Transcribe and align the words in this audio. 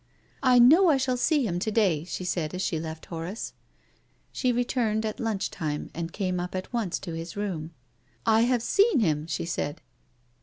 "I 0.41 0.57
know 0.57 0.89
I 0.89 0.97
shall 0.97 1.15
see 1.15 1.45
him 1.45 1.59
to 1.59 1.69
day," 1.71 2.03
she 2.05 2.25
said, 2.25 2.55
as 2.55 2.63
she 2.63 2.79
left 2.79 3.05
Horace. 3.05 3.53
She 4.31 4.51
returned 4.51 5.05
at 5.05 5.19
lunch 5.19 5.51
time, 5.51 5.91
and 5.93 6.11
came 6.11 6.39
up 6.39 6.55
at 6.55 6.73
once 6.73 6.97
to 7.01 7.13
his 7.13 7.37
room." 7.37 7.69
I 8.25 8.41
have 8.41 8.63
seen 8.63 9.01
him," 9.01 9.27
she 9.27 9.45
said. 9.45 9.79